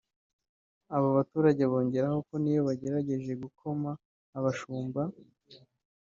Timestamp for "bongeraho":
1.71-2.17